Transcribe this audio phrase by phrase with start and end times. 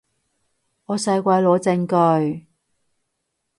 [0.85, 1.85] 我使鬼攞證
[2.33, 2.47] 據